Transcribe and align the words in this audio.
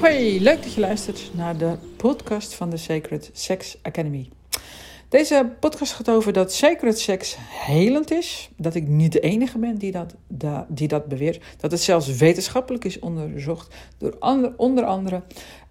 Hoi, 0.00 0.42
leuk 0.42 0.62
dat 0.62 0.72
je 0.74 0.80
luistert 0.80 1.30
naar 1.34 1.56
de 1.56 1.76
podcast 1.96 2.54
van 2.54 2.70
de 2.70 2.76
Sacred 2.76 3.30
Sex 3.32 3.78
Academy. 3.82 4.28
Deze 5.08 5.52
podcast 5.60 5.92
gaat 5.92 6.10
over 6.10 6.32
dat 6.32 6.52
sacred 6.52 6.98
sex 6.98 7.36
helend 7.40 8.10
is. 8.10 8.50
Dat 8.56 8.74
ik 8.74 8.88
niet 8.88 9.12
de 9.12 9.20
enige 9.20 9.58
ben 9.58 9.78
die 9.78 9.92
dat, 9.92 10.14
die 10.68 10.88
dat 10.88 11.06
beweert. 11.06 11.44
Dat 11.60 11.70
het 11.70 11.80
zelfs 11.80 12.16
wetenschappelijk 12.16 12.84
is 12.84 12.98
onderzocht 12.98 13.74
door 13.98 14.16
onder 14.56 14.84
andere 14.84 15.22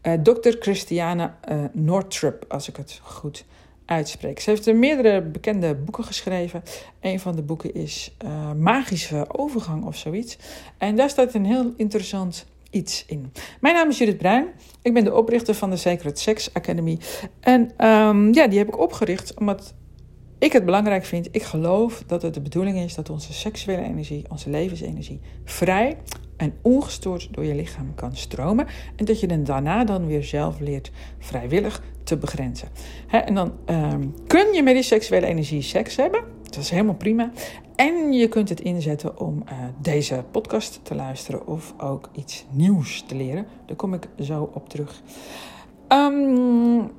uh, 0.04 0.14
dokter 0.20 0.56
Christiane 0.60 1.34
Northrop, 1.72 2.46
als 2.48 2.68
ik 2.68 2.76
het 2.76 3.00
goed 3.04 3.46
uitspreek. 3.92 4.40
Ze 4.40 4.50
heeft 4.50 4.74
meerdere 4.74 5.22
bekende 5.22 5.76
boeken 5.76 6.04
geschreven. 6.04 6.64
Een 7.02 7.20
van 7.20 7.36
de 7.36 7.42
boeken 7.42 7.74
is 7.74 8.16
uh, 8.26 8.52
Magische 8.52 9.26
Overgang 9.28 9.86
of 9.86 9.98
zoiets. 9.98 10.38
En 10.78 10.96
daar 10.96 11.10
staat 11.10 11.34
een 11.34 11.46
heel 11.46 11.74
interessant 11.78 12.46
iets 12.70 13.04
in. 13.08 13.32
Mijn 13.60 13.76
naam 13.76 13.90
is 13.90 13.98
Judith 13.98 14.18
Bruin. 14.18 14.48
Ik 14.82 14.94
ben 14.94 15.04
de 15.04 15.16
oprichter 15.16 15.56
van 15.56 15.70
de 15.70 15.76
Sacred 15.76 16.20
Sex 16.20 16.54
Academy. 16.54 17.00
En 17.40 17.88
um, 17.88 18.34
ja, 18.34 18.48
die 18.48 18.58
heb 18.58 18.68
ik 18.68 18.80
opgericht 18.80 19.34
omdat 19.40 19.74
ik 20.40 20.52
het 20.52 20.66
belangrijk 20.66 21.06
vind. 21.06 21.28
Ik 21.32 21.44
geloof 21.44 22.04
dat 22.08 22.22
het 22.22 22.34
de 22.34 22.42
bedoeling 22.42 22.78
is 22.80 22.96
dat 22.96 23.10
onze 23.10 23.34
seksuele 23.34 23.84
energie, 23.84 24.26
onze 24.30 24.50
levensenergie, 24.50 25.20
vrij 25.46 25.98
en 26.42 26.54
ongestoord 26.62 27.28
door 27.32 27.46
je 27.46 27.56
lichaam 27.56 27.96
kan 27.96 28.16
stromen. 28.16 28.68
En 28.96 29.06
dat 29.06 29.20
je 29.20 29.28
dan 29.28 29.44
daarna 29.44 29.84
dan 29.84 30.08
weer 30.08 30.24
zelf 30.24 30.60
leert 30.60 30.92
vrijwillig 31.20 31.84
te 32.04 32.18
begrenzen. 32.18 32.68
en 33.08 33.36
dan 33.36 33.52
um, 33.66 34.14
kun 34.28 34.54
je 34.54 34.64
met 34.64 34.74
die 34.74 34.84
seksuele 34.84 35.26
energie 35.26 35.62
seks 35.62 35.96
hebben. 35.96 36.24
Dat 36.44 36.58
is 36.58 36.70
helemaal 36.70 36.96
prima. 36.96 37.32
En 37.76 38.14
je 38.14 38.28
kunt 38.28 38.50
het 38.50 38.62
inzetten 38.62 39.20
om 39.20 39.44
uh, 39.46 39.52
deze 39.82 40.24
podcast 40.32 40.80
te 40.84 40.96
luisteren 40.96 41.48
of 41.48 41.74
ook 41.78 42.10
iets 42.12 42.46
nieuws 42.50 43.04
te 43.08 43.16
leren. 43.16 43.46
Daar 43.66 43.76
kom 43.76 43.94
ik 43.94 44.08
zo 44.20 44.50
op 44.54 44.70
terug. 44.70 45.02
Um, 45.88 46.92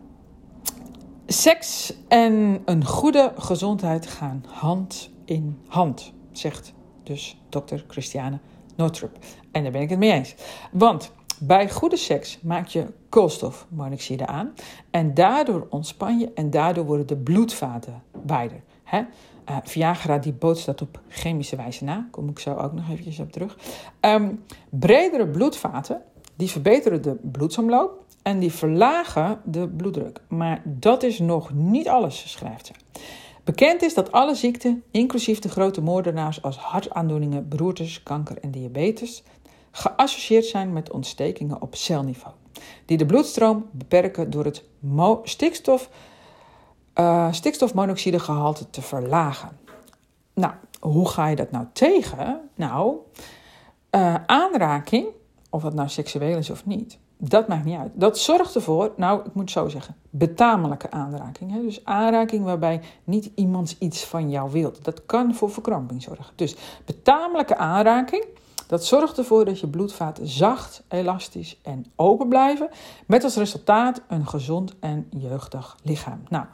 seks 1.26 1.94
en 2.08 2.62
een 2.64 2.84
goede 2.84 3.32
gezondheid 3.36 4.06
gaan 4.06 4.44
hand 4.46 5.10
in 5.24 5.58
hand, 5.66 6.12
zegt 6.32 6.72
dus 7.02 7.38
dokter 7.48 7.84
Christiane 7.88 8.38
Northrop. 8.76 9.18
En 9.52 9.62
daar 9.62 9.72
ben 9.72 9.80
ik 9.80 9.90
het 9.90 9.98
mee 9.98 10.12
eens. 10.12 10.34
Want 10.72 11.12
bij 11.40 11.70
goede 11.70 11.96
seks 11.96 12.38
maak 12.42 12.66
je 12.66 12.86
koolstofmonoxide 13.08 14.26
aan. 14.26 14.54
En 14.90 15.14
daardoor 15.14 15.66
ontspan 15.70 16.18
je 16.18 16.32
en 16.34 16.50
daardoor 16.50 16.84
worden 16.84 17.06
de 17.06 17.16
bloedvaten 17.16 18.02
wijder. 18.26 18.62
Hè? 18.84 18.98
Uh, 19.50 19.56
Viagra 19.62 20.18
die 20.18 20.32
bootst 20.32 20.66
dat 20.66 20.82
op 20.82 21.00
chemische 21.08 21.56
wijze 21.56 21.84
na. 21.84 22.08
Kom 22.10 22.28
ik 22.28 22.38
zo 22.38 22.54
ook 22.54 22.72
nog 22.72 22.90
eventjes 22.90 23.18
op 23.18 23.32
terug. 23.32 23.58
Um, 24.00 24.44
bredere 24.70 25.28
bloedvaten 25.28 26.02
die 26.36 26.50
verbeteren 26.50 27.02
de 27.02 27.16
bloedsomloop 27.22 28.04
en 28.22 28.38
die 28.38 28.52
verlagen 28.52 29.40
de 29.44 29.68
bloeddruk. 29.68 30.20
Maar 30.28 30.62
dat 30.64 31.02
is 31.02 31.18
nog 31.18 31.52
niet 31.52 31.88
alles, 31.88 32.30
schrijft 32.30 32.66
ze. 32.66 32.72
Bekend 33.44 33.82
is 33.82 33.94
dat 33.94 34.12
alle 34.12 34.34
ziekten, 34.34 34.82
inclusief 34.90 35.38
de 35.38 35.48
grote 35.48 35.80
moordenaars 35.80 36.42
als 36.42 36.56
hartaandoeningen, 36.56 37.48
beroertes, 37.48 38.02
kanker 38.02 38.38
en 38.40 38.50
diabetes, 38.50 39.22
geassocieerd 39.70 40.44
zijn 40.44 40.72
met 40.72 40.90
ontstekingen 40.90 41.62
op 41.62 41.74
celniveau, 41.74 42.34
die 42.84 42.96
de 42.96 43.06
bloedstroom 43.06 43.66
beperken 43.70 44.30
door 44.30 44.44
het 44.44 44.64
stikstof 45.22 45.90
uh, 46.94 47.32
stikstofmonoxidegehalte 47.32 48.70
te 48.70 48.82
verlagen. 48.82 49.58
Nou, 50.34 50.52
hoe 50.80 51.08
ga 51.08 51.26
je 51.26 51.36
dat 51.36 51.50
nou 51.50 51.66
tegen? 51.72 52.50
Nou, 52.54 52.96
uh, 53.90 54.14
aanraking, 54.26 55.06
of 55.50 55.62
het 55.62 55.74
nou 55.74 55.88
seksueel 55.88 56.36
is 56.38 56.50
of 56.50 56.66
niet, 56.66 56.98
dat 57.28 57.48
maakt 57.48 57.64
niet 57.64 57.78
uit. 57.78 57.90
Dat 57.94 58.18
zorgt 58.18 58.54
ervoor, 58.54 58.92
nou, 58.96 59.20
ik 59.24 59.34
moet 59.34 59.50
zo 59.50 59.68
zeggen, 59.68 59.96
betamelijke 60.10 60.90
aanraking. 60.90 61.52
Hè? 61.52 61.60
Dus 61.60 61.84
aanraking 61.84 62.44
waarbij 62.44 62.80
niet 63.04 63.30
iemand 63.34 63.76
iets 63.78 64.04
van 64.04 64.30
jou 64.30 64.50
wilt. 64.50 64.84
Dat 64.84 65.06
kan 65.06 65.34
voor 65.34 65.50
verkramping 65.50 66.02
zorgen. 66.02 66.32
Dus 66.34 66.56
betamelijke 66.84 67.56
aanraking, 67.56 68.24
dat 68.66 68.84
zorgt 68.84 69.18
ervoor 69.18 69.44
dat 69.44 69.60
je 69.60 69.68
bloedvaten 69.68 70.28
zacht, 70.28 70.82
elastisch 70.88 71.60
en 71.62 71.84
open 71.96 72.28
blijven. 72.28 72.68
Met 73.06 73.24
als 73.24 73.36
resultaat 73.36 74.02
een 74.08 74.26
gezond 74.26 74.74
en 74.80 75.06
jeugdig 75.10 75.76
lichaam. 75.82 76.22
Nou, 76.28 76.44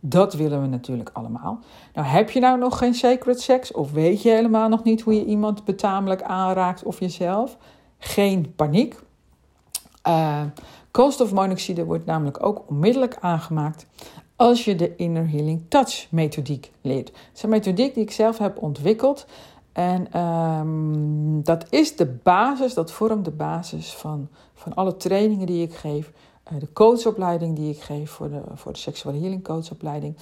dat 0.00 0.34
willen 0.34 0.60
we 0.60 0.66
natuurlijk 0.66 1.10
allemaal. 1.12 1.58
Nou, 1.94 2.06
heb 2.06 2.30
je 2.30 2.40
nou 2.40 2.58
nog 2.58 2.78
geen 2.78 2.94
sacred 2.94 3.40
sex 3.40 3.72
of 3.72 3.92
weet 3.92 4.22
je 4.22 4.30
helemaal 4.30 4.68
nog 4.68 4.84
niet 4.84 5.00
hoe 5.00 5.14
je 5.14 5.24
iemand 5.24 5.64
betamelijk 5.64 6.22
aanraakt 6.22 6.82
of 6.82 7.00
jezelf? 7.00 7.56
Geen 7.98 8.54
paniek. 8.54 9.02
Koolstofmonoxide 10.90 11.84
wordt 11.84 12.06
namelijk 12.06 12.46
ook 12.46 12.62
onmiddellijk 12.66 13.16
aangemaakt 13.20 13.86
als 14.36 14.64
je 14.64 14.74
de 14.74 14.96
Inner 14.96 15.30
Healing 15.30 15.62
Touch 15.68 16.06
methodiek 16.10 16.72
leert. 16.80 17.08
Het 17.08 17.30
is 17.34 17.42
een 17.42 17.48
methodiek 17.48 17.94
die 17.94 18.02
ik 18.02 18.10
zelf 18.10 18.38
heb 18.38 18.62
ontwikkeld. 18.62 19.26
En 19.72 20.20
um, 20.20 21.42
dat 21.42 21.66
is 21.70 21.96
de 21.96 22.06
basis, 22.06 22.74
dat 22.74 22.92
vormt 22.92 23.24
de 23.24 23.30
basis 23.30 23.94
van, 23.94 24.28
van 24.54 24.74
alle 24.74 24.96
trainingen 24.96 25.46
die 25.46 25.62
ik 25.62 25.74
geef 25.74 26.12
eh, 26.44 26.58
de 26.58 26.72
coachopleiding 26.72 27.56
die 27.56 27.70
ik 27.70 27.80
geef 27.80 28.10
voor 28.10 28.28
de, 28.28 28.40
voor 28.54 28.72
de 28.72 28.78
Sexual 28.78 29.14
Healing 29.14 29.44
Coachopleiding. 29.44 30.16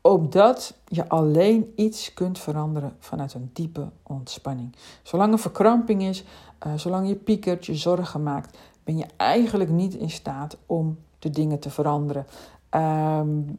Opdat 0.00 0.74
je 0.88 1.08
alleen 1.08 1.72
iets 1.74 2.14
kunt 2.14 2.38
veranderen 2.38 2.96
vanuit 2.98 3.34
een 3.34 3.50
diepe 3.52 3.88
ontspanning. 4.02 4.76
Zolang 5.02 5.32
er 5.32 5.38
verkramping 5.38 6.02
is, 6.02 6.24
uh, 6.66 6.72
zolang 6.76 7.08
je 7.08 7.14
piekert, 7.14 7.66
je 7.66 7.74
zorgen 7.74 8.22
maakt, 8.22 8.58
ben 8.86 8.96
je 8.96 9.06
eigenlijk 9.16 9.70
niet 9.70 9.94
in 9.94 10.10
staat 10.10 10.56
om 10.66 10.98
de 11.18 11.30
dingen 11.30 11.58
te 11.58 11.70
veranderen. 11.70 12.26
Um, 12.70 13.58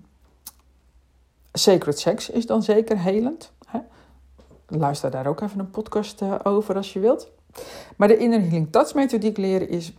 sacred 1.53 1.99
sex 1.99 2.29
is 2.29 2.45
dan 2.45 2.63
zeker 2.63 2.99
helend. 2.99 3.51
Hè? 3.65 3.79
Luister 4.67 5.11
daar 5.11 5.27
ook 5.27 5.41
even 5.41 5.59
een 5.59 5.71
podcast 5.71 6.21
uh, 6.21 6.35
over 6.43 6.75
als 6.75 6.93
je 6.93 6.99
wilt. 6.99 7.27
Maar 7.95 8.07
de 8.07 8.17
Inner 8.17 8.41
Healing 8.41 8.71
Touch 8.71 8.93
methodiek 8.93 9.37
leren 9.37 9.69
is 9.69 9.93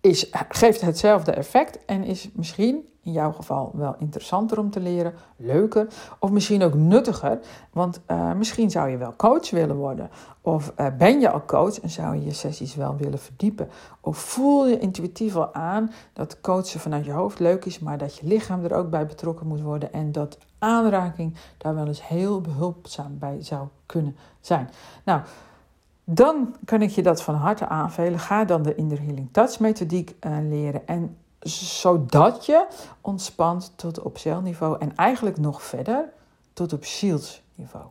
is, 0.00 0.30
geeft 0.48 0.80
hetzelfde 0.80 1.32
effect 1.32 1.84
en 1.84 2.04
is 2.04 2.28
misschien 2.32 2.88
in 3.10 3.16
jouw 3.16 3.32
geval 3.32 3.70
wel 3.74 3.94
interessanter 3.98 4.58
om 4.58 4.70
te 4.70 4.80
leren, 4.80 5.14
leuker 5.36 5.86
of 6.18 6.30
misschien 6.30 6.62
ook 6.62 6.74
nuttiger. 6.74 7.38
Want 7.72 8.00
uh, 8.10 8.32
misschien 8.32 8.70
zou 8.70 8.88
je 8.88 8.96
wel 8.96 9.16
coach 9.16 9.50
willen 9.50 9.76
worden. 9.76 10.10
Of 10.40 10.72
uh, 10.76 10.86
ben 10.98 11.20
je 11.20 11.30
al 11.30 11.44
coach 11.44 11.80
en 11.80 11.90
zou 11.90 12.14
je 12.14 12.24
je 12.24 12.32
sessies 12.32 12.74
wel 12.74 12.96
willen 12.96 13.18
verdiepen. 13.18 13.68
Of 14.00 14.18
voel 14.18 14.66
je 14.66 14.78
intuïtief 14.78 15.36
al 15.36 15.54
aan 15.54 15.90
dat 16.12 16.40
coachen 16.40 16.80
vanuit 16.80 17.04
je 17.04 17.12
hoofd 17.12 17.38
leuk 17.38 17.64
is, 17.64 17.78
maar 17.78 17.98
dat 17.98 18.16
je 18.16 18.26
lichaam 18.26 18.64
er 18.64 18.74
ook 18.74 18.90
bij 18.90 19.06
betrokken 19.06 19.46
moet 19.46 19.62
worden. 19.62 19.92
En 19.92 20.12
dat 20.12 20.38
aanraking 20.58 21.34
daar 21.58 21.74
wel 21.74 21.86
eens 21.86 22.08
heel 22.08 22.40
behulpzaam 22.40 23.18
bij 23.18 23.36
zou 23.42 23.66
kunnen 23.86 24.16
zijn. 24.40 24.68
Nou 25.04 25.20
dan 26.04 26.54
kan 26.64 26.82
ik 26.82 26.90
je 26.90 27.02
dat 27.02 27.22
van 27.22 27.34
harte 27.34 27.66
aanvelen. 27.66 28.18
Ga 28.18 28.44
dan 28.44 28.62
de 28.62 28.74
Inner 28.74 29.00
Healing 29.02 29.28
Touch 29.32 29.60
methodiek 29.60 30.14
uh, 30.20 30.36
leren. 30.48 30.86
En 30.86 31.16
zodat 31.40 32.46
je 32.46 32.66
ontspant 33.00 33.72
tot 33.76 34.00
op 34.00 34.18
celniveau 34.18 34.76
en 34.78 34.96
eigenlijk 34.96 35.38
nog 35.38 35.62
verder 35.62 36.12
tot 36.52 36.72
op 36.72 36.84
zielsniveau. 36.84 37.84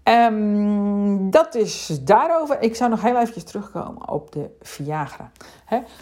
Um, 0.04 1.30
dat 1.30 1.54
is 1.54 1.98
daarover. 2.02 2.62
Ik 2.62 2.76
zou 2.76 2.90
nog 2.90 3.02
heel 3.02 3.16
eventjes 3.16 3.44
terugkomen 3.44 4.08
op 4.08 4.32
de 4.32 4.56
Viagra. 4.60 5.30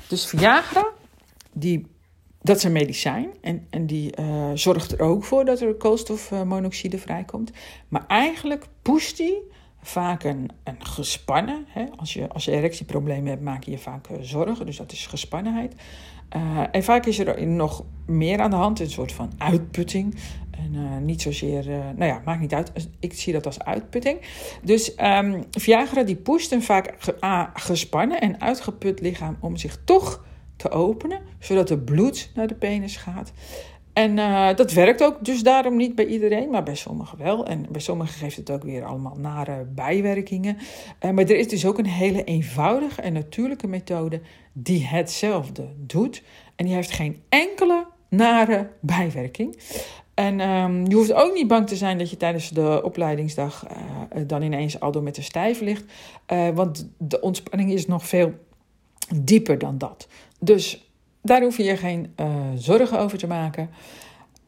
Dus 0.08 0.26
Viagra, 0.26 0.86
die, 1.52 1.93
dat 2.44 2.56
is 2.56 2.62
een 2.62 2.72
medicijn 2.72 3.30
en, 3.40 3.66
en 3.70 3.86
die 3.86 4.20
uh, 4.20 4.50
zorgt 4.54 4.92
er 4.92 5.00
ook 5.00 5.24
voor 5.24 5.44
dat 5.44 5.60
er 5.60 5.74
koolstofmonoxide 5.74 6.98
vrijkomt. 6.98 7.50
Maar 7.88 8.04
eigenlijk 8.06 8.66
pusht 8.82 9.16
die 9.16 9.38
vaak 9.80 10.24
een, 10.24 10.50
gespannen. 10.78 11.64
Hè? 11.68 11.84
Als, 11.96 12.12
je, 12.12 12.28
als 12.28 12.44
je 12.44 12.50
erectieproblemen 12.50 13.26
hebt, 13.26 13.42
maak 13.42 13.64
je 13.64 13.70
je 13.70 13.78
vaak 13.78 14.06
eh, 14.06 14.16
zorgen. 14.20 14.66
Dus 14.66 14.76
dat 14.76 14.92
is 14.92 15.06
gespannenheid. 15.06 15.74
Uh, 16.36 16.60
en 16.70 16.84
vaak 16.84 17.06
is 17.06 17.18
er 17.18 17.46
nog 17.46 17.84
meer 18.06 18.40
aan 18.40 18.50
de 18.50 18.56
hand, 18.56 18.80
een 18.80 18.90
soort 18.90 19.12
van 19.12 19.32
uitputting. 19.38 20.14
En 20.50 21.04
niet 21.04 21.22
zozeer, 21.22 21.64
nou 21.66 22.04
ja, 22.04 22.22
maakt 22.24 22.40
niet 22.40 22.54
uit. 22.54 22.72
Ik 23.00 23.12
zie 23.12 23.32
dat 23.32 23.46
als 23.46 23.60
uitputting. 23.60 24.20
Dus 24.62 24.92
um, 25.02 25.44
Viagra 25.50 26.02
die 26.02 26.16
pusht 26.16 26.52
een 26.52 26.62
vaak 26.62 26.94
ge 26.98 27.48
gespannen 27.54 28.20
en 28.20 28.40
uitgeput 28.40 29.00
lichaam 29.00 29.36
om 29.40 29.56
zich 29.56 29.78
toch 29.84 30.24
openen, 30.70 31.20
zodat 31.38 31.70
er 31.70 31.78
bloed 31.78 32.30
naar 32.34 32.46
de 32.46 32.54
penis 32.54 32.96
gaat. 32.96 33.32
En 33.94 34.16
uh, 34.16 34.54
dat 34.54 34.72
werkt 34.72 35.02
ook 35.02 35.24
dus 35.24 35.42
daarom 35.42 35.76
niet 35.76 35.94
bij 35.94 36.06
iedereen, 36.06 36.50
maar 36.50 36.62
bij 36.62 36.74
sommigen 36.74 37.18
wel. 37.18 37.46
En 37.46 37.66
bij 37.70 37.80
sommigen 37.80 38.14
geeft 38.14 38.36
het 38.36 38.50
ook 38.50 38.62
weer 38.62 38.84
allemaal 38.84 39.16
nare 39.16 39.64
bijwerkingen. 39.74 40.56
Uh, 41.00 41.10
maar 41.10 41.24
er 41.24 41.36
is 41.36 41.48
dus 41.48 41.66
ook 41.66 41.78
een 41.78 41.86
hele 41.86 42.24
eenvoudige 42.24 43.02
en 43.02 43.12
natuurlijke 43.12 43.66
methode 43.66 44.20
die 44.52 44.86
hetzelfde 44.86 45.68
doet. 45.76 46.22
En 46.56 46.64
die 46.64 46.74
heeft 46.74 46.90
geen 46.90 47.22
enkele 47.28 47.86
nare 48.08 48.70
bijwerking. 48.80 49.58
En 50.14 50.40
um, 50.40 50.86
je 50.86 50.94
hoeft 50.94 51.12
ook 51.12 51.34
niet 51.34 51.48
bang 51.48 51.66
te 51.66 51.76
zijn 51.76 51.98
dat 51.98 52.10
je 52.10 52.16
tijdens 52.16 52.48
de 52.48 52.80
opleidingsdag 52.84 53.66
uh, 53.66 54.22
dan 54.26 54.42
ineens 54.42 54.80
al 54.80 54.92
door 54.92 55.02
met 55.02 55.14
de 55.14 55.22
stijf 55.22 55.60
ligt. 55.60 55.84
want 56.54 56.90
de 56.98 57.20
ontspanning 57.20 57.72
is 57.72 57.86
nog 57.86 58.06
veel 58.06 58.32
dieper 59.14 59.58
dan 59.58 59.78
dat. 59.78 60.06
Dus 60.40 60.88
daar 61.22 61.42
hoef 61.42 61.56
je 61.56 61.64
je 61.64 61.76
geen 61.76 62.12
uh, 62.20 62.26
zorgen 62.54 62.98
over 62.98 63.18
te 63.18 63.26
maken. 63.26 63.70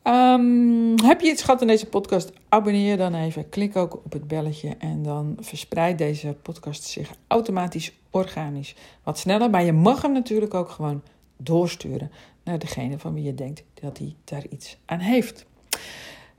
Um, 0.02 1.00
heb 1.02 1.20
je 1.20 1.30
iets 1.30 1.42
gehad 1.42 1.60
in 1.60 1.66
deze 1.66 1.86
podcast? 1.86 2.32
Abonneer 2.48 2.96
dan 2.96 3.14
even. 3.14 3.48
Klik 3.48 3.76
ook 3.76 3.94
op 3.94 4.12
het 4.12 4.28
belletje. 4.28 4.74
En 4.78 5.02
dan 5.02 5.36
verspreidt 5.40 5.98
deze 5.98 6.36
podcast 6.42 6.82
zich 6.82 7.10
automatisch, 7.26 7.92
organisch 8.10 8.74
wat 9.02 9.18
sneller. 9.18 9.50
Maar 9.50 9.64
je 9.64 9.72
mag 9.72 10.02
hem 10.02 10.12
natuurlijk 10.12 10.54
ook 10.54 10.70
gewoon 10.70 11.02
doorsturen 11.36 12.10
naar 12.44 12.58
degene 12.58 12.98
van 12.98 13.14
wie 13.14 13.24
je 13.24 13.34
denkt 13.34 13.62
dat 13.74 13.98
hij 13.98 14.14
daar 14.24 14.44
iets 14.50 14.76
aan 14.84 14.98
heeft. 14.98 15.46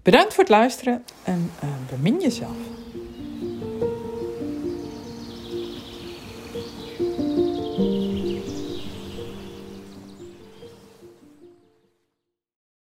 Bedankt 0.02 0.34
voor 0.34 0.44
het 0.44 0.54
luisteren 0.54 1.04
en 1.24 1.52
uh, 1.64 1.70
bemin 1.90 2.20
jezelf. 2.20 2.56